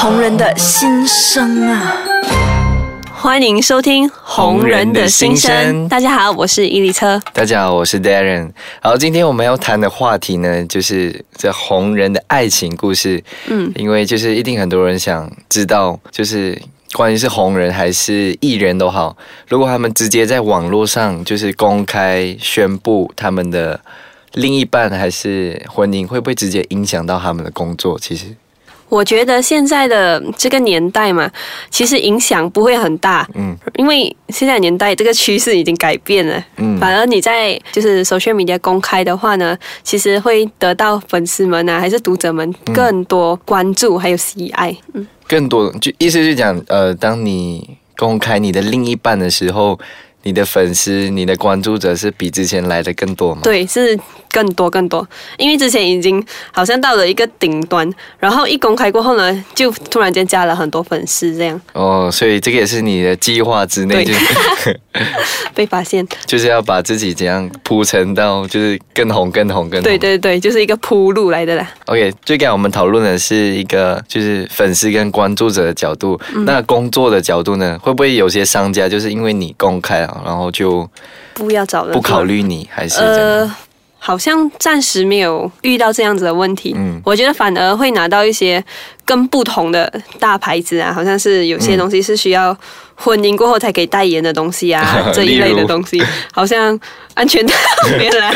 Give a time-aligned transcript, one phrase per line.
[0.00, 1.94] 红人的心声啊！
[3.12, 5.84] 欢迎收听《红人的心声》。
[5.90, 7.20] 大家好，我是伊犁车。
[7.34, 8.50] 大家好，我是 Darren。
[8.80, 13.22] 好，今天我们要谈的话题呢，就是这红人的爱情故事。
[13.48, 16.58] 嗯，因为就是一定很多人想知道，就是
[16.94, 19.14] 关于是红人还是艺人都好，
[19.48, 23.78] 如果他们直接在网络上就是公开宣布他们的
[24.32, 27.98] 另一半还是婚姻，会不会直接影响到他们的工作？
[27.98, 28.28] 其实。
[28.90, 31.30] 我觉得现在的这个年代嘛，
[31.70, 49.78] 其实影响不会很大，嗯，因为现在年代这个趋势已经改变了，嗯，反而你在就是 social media 公开的话呢，其实会得到粉丝们啊，还是读者们更多关注还有喜爱，嗯，更多就意思是讲，呃，当你公开你的另一半的时候。
[50.22, 53.40] 你的粉丝、你的关注者是比之前来的更多吗？
[53.42, 53.98] 对，是
[54.30, 55.06] 更多更多，
[55.38, 61.60] 因为之前已经好像到了一个顶端，然后一公开过后呢，就突然间加了很多粉丝，这样。
[61.72, 64.12] 哦，所以这个也是你的计划之内，就
[65.54, 71.68] 被发现，就是要把自己怎样铺成到就是更红、更红、更对对对，就是一个铺路来的啦。
[71.86, 80.09] OK，最刚我们讨论的是一个就是粉丝跟关注者的角度，那工作的角度呢，会不会有些商家就是因为你公开？
[80.24, 80.88] 然后就
[81.34, 83.56] 不要找人，不考虑你还是呃，
[83.98, 86.72] 好像暂时没有遇到这样子的问题。
[86.76, 88.64] 嗯，我觉得反而会拿到一些
[89.10, 92.56] 更不同的大牌子啊，好像是有些东西是需要。
[93.02, 95.98] 婚姻过后才可以代言的东西啊， 这一类的东西，
[96.34, 96.78] 好像
[97.14, 97.54] 安全套，
[97.98, 98.30] 原 来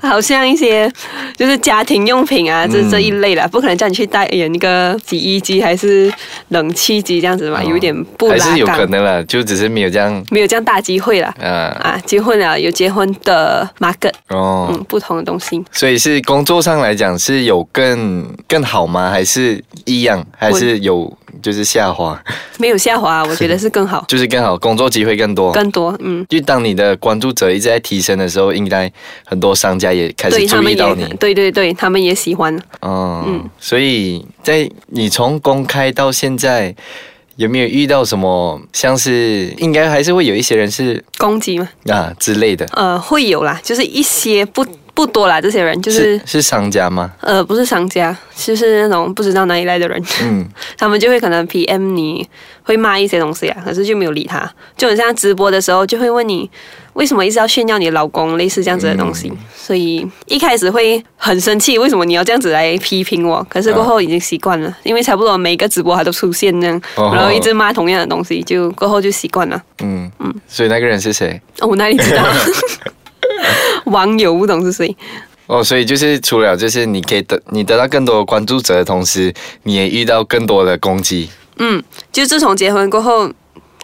[0.00, 0.88] 好像一些
[1.36, 6.08] 就是家庭用品啊，这这一类的，不可能叫你去代言一个洗衣机还是
[6.50, 11.26] 冷气机这样子嘛，有点不还是有可能了，就只是没有这样，没有这样大机会了。
[11.42, 15.60] 啊啊，结婚了有结婚的 market 哦，嗯，不同的东西。
[15.72, 19.10] 所以是工作上来讲是有更更好吗？
[19.10, 20.26] 还是一样？
[20.36, 21.16] 还是有？
[21.42, 22.18] 就是下滑，
[22.58, 26.24] 没有下滑， 我觉得是更好，就是更好，工作机会更多，更多，嗯。
[26.30, 28.90] 就当你的关注者一直在提升的时候，应该
[29.22, 32.56] 很多商家也开始注意到你，对对对，他们也喜欢。
[32.80, 36.74] 哦，嗯，所以在你从公开到现在，
[37.36, 41.68] 有没有遇到什么像是应该还是会有一些人是攻击吗？
[41.88, 42.66] 啊之类的？
[42.72, 44.66] 呃，会有啦，就是一些不。
[44.96, 47.12] 不多啦，这些人就是是商家吗？
[47.20, 50.02] 呃，不是商家，就是那种不知道哪里来的人。
[50.22, 50.48] 嗯，
[50.78, 52.26] 他们就会可能 P M 你
[52.62, 54.50] 会骂一些东西啊，可是就没有理他。
[54.74, 56.50] 就很像直播的时候，就会问你
[56.94, 59.30] 为什么一直要炫耀你的老公，类似这样子的东西。
[59.54, 63.46] 所以一开始会很生气，为什么你要这样子来批评我？
[63.50, 69.62] 可是过后已经习惯了，因为差不多每个直播他都出现这样，然后一直骂同样的东西，就过后就习惯了。
[69.82, 71.38] 嗯嗯，所以那个人是谁？
[71.60, 72.24] 我哪里知道？
[73.86, 74.94] 网友不懂是谁
[75.46, 79.32] 哦，所以就是除了就是你可以得你得到更多的关注者的同时，
[79.64, 81.28] 你也遇到更多的攻击。
[81.58, 81.82] 嗯，
[82.12, 83.30] 就自从结婚过后，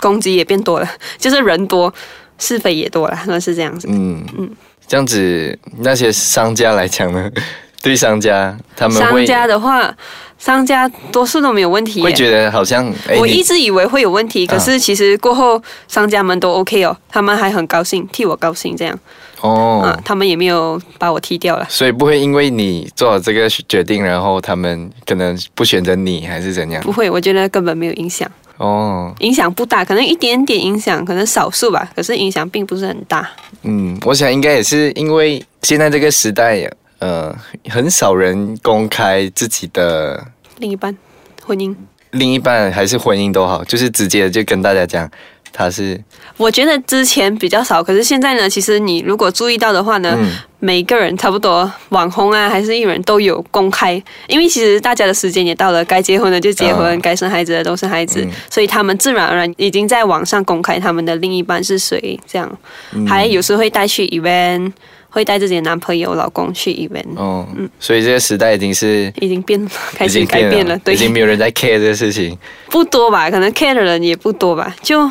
[0.00, 1.92] 攻击也变多了， 就是人多
[2.38, 3.88] 是非也多了，那是这样子。
[3.90, 4.50] 嗯嗯，
[4.86, 7.30] 这样子那些商家来讲呢，
[7.80, 9.94] 对商家他们商家的话。
[10.38, 18.98] 商家多数都没有问题，会觉得好像我一直以为会有问题，可是其实过后商家们都 OK 哦，他们还很高兴，替我高兴这样
[19.42, 26.82] 哦，他们也没有把我踢掉了，所以不会因为你做了这个决定，然后他们可能不选择你还是怎样？
[26.82, 33.28] 不会，我觉得根本没有影响哦，影响不大，可能一点点影响，可能少数吧，可是影响并不是很大。
[33.62, 36.70] 嗯，我想应该也是因为现在这个时代。
[37.02, 37.36] 呃，
[37.68, 40.24] 很少人公开自己的
[40.58, 40.96] 另一半
[41.44, 41.74] 婚姻，
[42.12, 45.10] 另一半还是婚姻都好，就是直接就跟大家讲
[45.52, 46.00] 他是。
[46.36, 50.16] 我觉得之前比较少，可是现在呢，其实你如果注意到的话呢，
[50.58, 62.58] 每个人差不多网红啊，还是艺人都有公开，因为其实大家的时间也到了，该结婚的就结婚，该生孩子的都生孩子，所以他们自然而然已经在网上公开他们的另一半是谁，这样，
[63.06, 64.72] 还有时会带去 event。
[65.12, 67.14] 会带自己的男朋友、老公去 event。
[67.16, 69.62] 哦，嗯，所以这个时代已经是已经变，
[69.94, 72.36] 开始改变了，对，已经没有人在 care 这个事情，
[72.70, 73.30] 不多吧？
[73.30, 74.74] 可能 care 的人也不多吧？
[74.80, 75.04] 就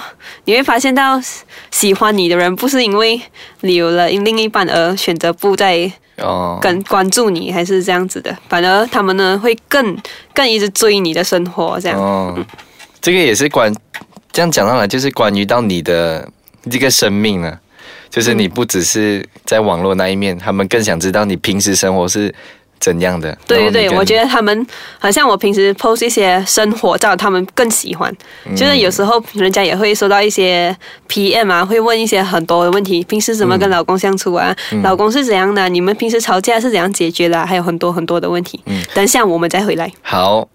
[0.45, 1.21] 你会发现到
[1.69, 3.21] 喜欢你的人，不是因为
[3.59, 9.95] 你有了另一半而选择不再哦跟关注你，还是这样子的，反而他们呢会更
[10.33, 11.99] 更一直追你的生活，这样。
[11.99, 12.35] 哦，
[12.99, 13.71] 这个也是关
[14.31, 16.27] 这样讲到来，就是关于到你的
[16.71, 17.59] 这个生命呢。
[18.11, 22.31] 就是你不只是在网络那一面，他们更想知道你平时生活是
[22.77, 23.35] 怎样的。
[23.47, 24.67] 对对对，我觉得他们
[24.99, 28.13] 好像我平时 post 一些生活照，他们更喜欢。
[28.55, 30.75] 就是有时候人家也会收到一些
[31.07, 34.53] PM 啊，会问一些很多的问题，平时怎么跟老公相处啊？
[34.83, 35.69] 老公是怎样的？
[35.69, 37.45] 你们平时吵架是怎样解决的？
[37.45, 38.59] 还有很多很多的问题。
[38.65, 39.91] 嗯，等下我们再回来。
[40.01, 40.47] 好。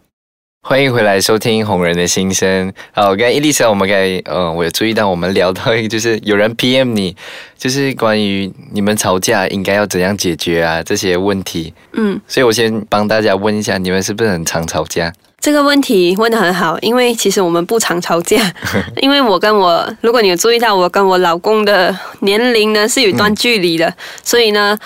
[0.68, 2.72] 欢迎回来收听红人的心声。
[2.90, 7.14] 好，刚才伊丽莎，我们刚才呃，我有注意到我们聊到一个，就是 有人 PM 你，
[7.56, 11.72] 就是关于你们吵架应该要怎样解决啊这些问题。
[11.92, 15.12] 嗯，所以我先帮大家问一下，你们是不是很常吵架？
[15.38, 18.52] 这个问题问的很好，因为其实我们不常吵架，
[19.00, 24.76] 因为我跟我，如果你有注意到，我跟我老公的年龄呢是有一段距离的，所以呢，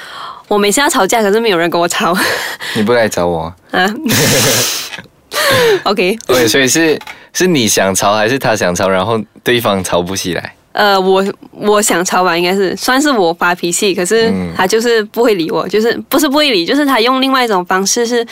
[0.47, 2.15] 我每次要吵架，可是没有人跟我吵。
[2.77, 3.89] 你不来找我 啊
[5.85, 6.99] OK，对，所以是
[7.33, 10.55] 是你想吵还是他想吵，然后对方吵不起来？
[10.73, 18.25] 呃，我我想吵吧，应该是算是我发脾气，可是他就是不会理我，就是不是不会理，就是他用另外一种方式是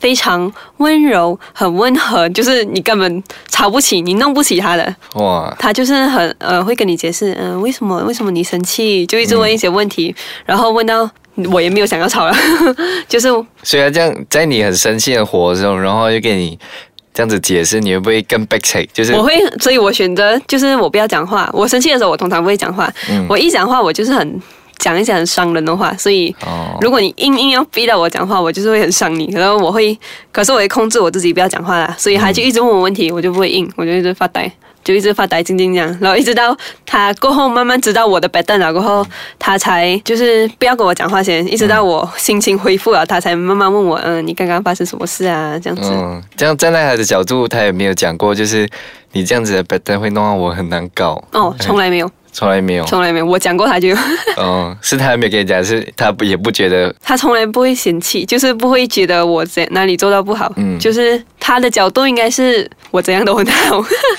[0.00, 4.94] 非常温柔、很温和，就是你根本吵不起，你弄不起他的。
[5.14, 10.12] 哇，他就是很呃会跟你解释，嗯，为什么为什么你生气，就一直问一些问题，
[10.44, 11.08] 然后问到
[11.52, 12.36] 我也没有想要吵了，
[13.08, 13.28] 就是。
[13.62, 16.58] 虽然这样在你很生气的火的时候，然后又给你。
[17.16, 18.88] 这样子解释，你会不会更 back take？
[18.92, 21.48] 就是我会，所以我选择就是我不要讲话。
[21.52, 22.92] 我生气的时候，我通常不会讲话。
[23.08, 24.42] 嗯，我一讲话，我就是很
[24.78, 25.94] 讲一些很伤人的话。
[25.96, 26.34] 所以，
[26.80, 29.28] 如果你硬硬要逼到我讲话，我就是会很伤你。
[29.30, 29.96] 然后我会，
[30.32, 31.94] 可是我会控制我自己不要讲话啦。
[31.96, 34.50] 所以他就一直问我问题，我就不会硬，我就一直发呆。
[34.84, 39.04] 就一直发呆，静静这样，然后一直到他过后慢慢知道我的 bad 了过后，
[39.38, 45.58] 他才就是不要跟我讲话先，一直到我心情恢复了，他才慢慢问我，嗯，你刚刚发生什么事啊？
[45.58, 45.90] 这样子。
[45.90, 48.68] 嗯，这样站在他的角度，他也没有讲过，就是
[49.12, 51.22] 你这样子的 bad 会弄到我很难搞。
[51.32, 52.10] 哦，从来没有。
[52.34, 53.94] 从来没有，从来没有，我讲过他就，
[54.36, 63.78] 哦，是他没有跟你讲，是他不也不觉得， 他从来不会嫌弃，就是不会觉得我在哪里做到不好，嗯，就是他的角度应该是我怎样都很好，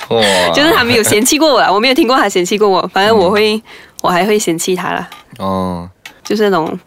[0.09, 0.21] 哇，
[0.56, 3.62] 就是他没有嫌弃过我，我没有听过他嫌弃过我，反正我会，
[4.01, 5.89] 我还会嫌弃他啦，哦，
[6.23, 6.79] 就是那种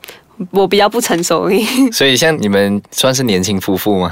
[0.51, 1.47] 我比较不成熟，
[1.93, 4.11] 所以像你们算是年轻夫妇吗？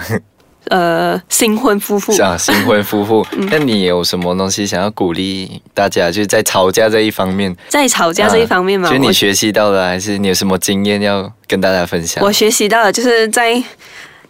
[0.70, 3.26] 呃，新婚夫妇是啊，新婚夫妇。
[3.50, 6.10] 那你有什么东西想要鼓励大家？
[6.10, 8.90] 就是在吵架这一方面，在吵架这一方面吗？
[8.90, 12.22] 就你学习到了，还是你有什么经验要跟大家分享？
[12.24, 13.62] 我学习到了，就是在。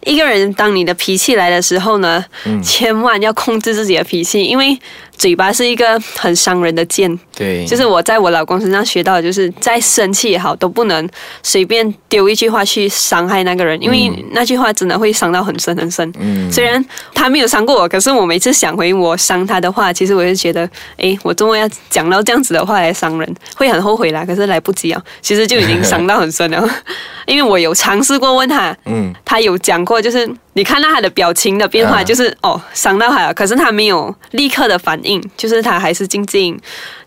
[0.05, 2.23] 一个人，当你的脾气来的时候呢，
[2.63, 4.77] 千万要控制自己的脾气，因为
[5.17, 7.19] 嘴巴是一个很伤人的剑。
[7.35, 11.07] 对，就是我在我老公身上学到的，就是再生气也好，都不能
[11.43, 16.11] 随便丢一句话去伤害那个人，因为那句话真的会伤到很深很深。
[16.19, 16.83] 嗯，虽然
[17.13, 24.25] 他没有伤过我，可是我每次想回我伤他的话，其实我就觉得，哎，我终于要讲到这样子的话来伤人，会很后悔啦。
[24.25, 26.67] 可是来不及啊，其实就已经伤到很深了。
[27.27, 36.59] 因为我有尝试过问他，嗯，他有讲过，就是你看到他的表情的变化，就是哦伤到他了，可是他没有立刻的反应，就是他还是静静、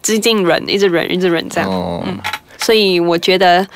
[0.02, 1.68] 静静忍，一直忍，一直忍这样。
[2.06, 2.18] 嗯，
[2.58, 3.66] 所以我觉得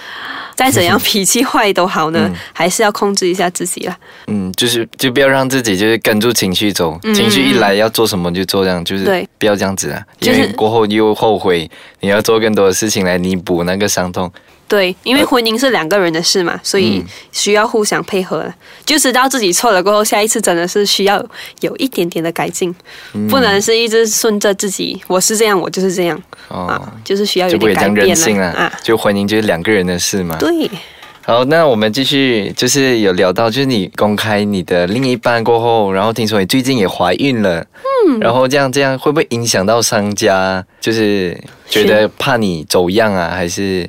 [0.54, 3.96] 再怎样脾气坏都好呢，还是要控制一下自己啦。
[4.26, 9.04] 嗯，就是就不要让自己就是跟住情绪走，情绪一来要做什么就做这样，就是
[9.38, 11.68] 不要这样子啊，因为过后又后悔，
[12.00, 14.30] 你要做更多的事情来弥补那个伤痛。
[14.74, 17.00] 对，因为婚姻是两个人的事嘛，所以
[17.30, 18.52] 需要互相配合了。
[18.84, 21.24] 就知道自己错了过后，下一次真的是需要
[21.60, 22.74] 有一点点的改进，
[23.30, 28.72] 不能是一直顺着自己，我是这样，我就是这样啊，就是需要有点改变了啊。
[28.82, 30.36] 就婚姻就是两个人的事嘛。
[30.38, 30.68] 对。
[31.22, 37.64] 好，那我们继续，就是有聊到，就是你公开你的另一半过后，然后听说你最近也怀孕了，
[38.08, 40.62] 嗯，然后这样这样会不会影响到商家？
[40.81, 43.88] 就是觉得怕你走样啊，还是？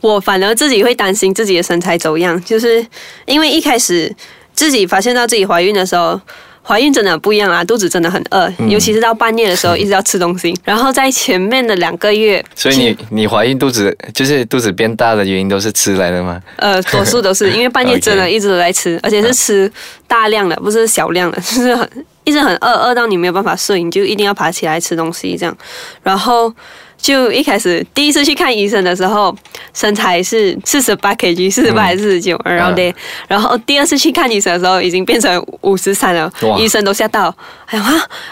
[0.00, 2.84] 我反而自己会担心自己的身材走样，就是
[3.26, 4.14] 因为一开始
[4.54, 6.20] 自己发现到自己怀孕的时候，
[6.62, 10.54] 怀孕真的不一样啊，肚子真的很饿，尤其是到半夜的时候一直要吃东西。
[10.64, 16.40] 然后在前面的两个月，所以你你怀孕肚子就是肚子变大的原因都是吃来的吗？
[16.56, 19.72] 呃，多数都是因为半夜真的 一直都在吃，而且是吃
[20.06, 21.88] 大量的，不是小量的， 就是很
[22.24, 25.56] 一直很饿，饿到你没有办法睡，你就一定要爬起来吃东西这样，
[26.02, 26.54] 然后。
[27.00, 29.34] 就一开始第一次去看医生的时候，
[29.72, 32.38] 身材是四十八 kg，四十八还是四十九？
[32.44, 32.94] 然后对，
[33.28, 37.34] 然后第二次去看医生的时候，已经变成五十三了，医生都吓到。
[37.66, 37.84] 哎呀，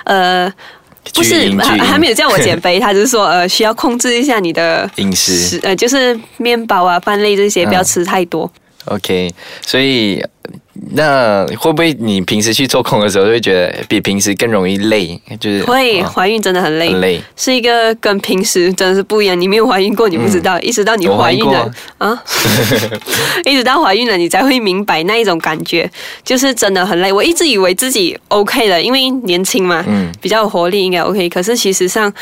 [0.04, 0.52] 呃，
[1.14, 8.50] 不是还还没有叫我减肥， 他就是说呃需要控制一下你的饮食，呃就是面包啊、饭类这些不要吃太多。
[8.86, 9.32] OK，
[9.64, 10.22] 所以。
[10.92, 15.20] 那会不会你平时去做空的时候就会觉得比平时更容易累？
[15.40, 19.40] 就是会怀孕真的很累，很累，是一个跟平时真的是不一样。
[19.40, 22.22] 你没有怀孕过，你不知道，一直到你怀孕了啊，
[23.44, 25.90] 一直到怀孕了，你才会明白那一种感觉，
[26.24, 27.12] 就是真的很累。
[27.12, 31.28] 我一直以为自己 OK 了，因为年轻嘛，嗯，比较有活力，应该 OK。
[31.28, 32.12] 可是其实上，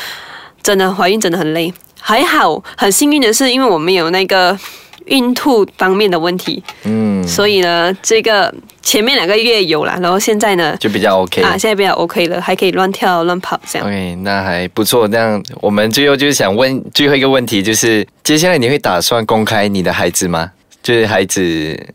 [0.63, 1.73] 真的怀孕真的很累。
[1.99, 4.57] 还好，很幸运的是，因为我们有那个。
[5.05, 13.87] 孕吐方面的问题，嗯，所以呢，这个前面两个月有了，然后现在呢就比较 OK 啊，现在比较 OK 了，还可以乱跳乱跑这样。
[13.87, 15.07] OK，那还不错。
[15.07, 20.51] 那样我们最后就是想问最后一个问题，就是接下来你会打算公开你的孩子吗？
[20.81, 21.93] 就是孩子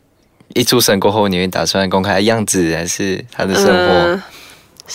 [0.55, 3.73] 一出生过后，你会打算公开样子，还是他的生活？
[3.73, 4.23] 呃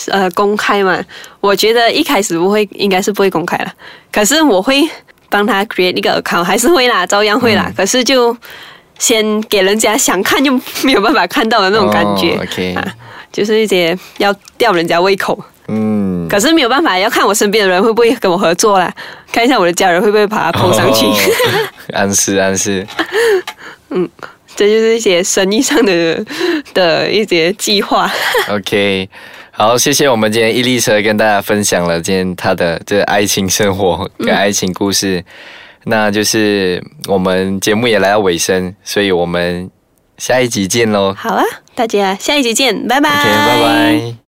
[0.08, 1.02] 呃，公开嘛，
[1.40, 3.74] 我觉得一开始不会，应该是不会公开了。
[4.12, 4.82] 可是我会
[5.36, 7.72] 帮他 create 一个 account，还是会啦，照样会嗯啦。
[7.76, 8.36] 可是就
[8.98, 10.50] 先给人家想看就
[10.84, 12.96] 没有办法看到的那种感觉、哦 OK 啊，
[13.34, 15.38] 就是一些要吊人家胃口。
[15.68, 18.90] 嗯，可是没有办法，要看我身边的人会不会跟我合作啦，
[19.30, 21.06] 看一下我的家人会不会把它 po 上去。
[21.06, 21.14] 哦
[21.94, 22.88] 暗示暗示。
[23.90, 24.08] 嗯
[24.56, 26.26] 这就是一些生意上的
[26.74, 28.10] 的一些计划。
[28.50, 29.10] OK，
[29.58, 35.24] 好，谢谢我们今天伊丽莎跟大家分享了今天她的这爱情生活跟爱情故事。
[35.86, 39.72] 那就是我们节目也来到尾声，所以我们
[40.18, 41.14] 下一集见喽。
[41.18, 41.44] 好啊，
[41.74, 43.10] 大家下一集见，拜拜。
[43.10, 44.16] OK，拜拜。